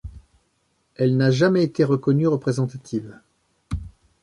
Elle 0.95 1.15
n'a 1.15 1.29
jamais 1.29 1.61
été 1.61 1.83
reconnue 1.83 2.25
représentative. 2.25 3.19